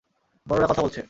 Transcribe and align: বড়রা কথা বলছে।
বড়রা 0.47 0.67
কথা 0.67 0.81
বলছে। 0.81 0.99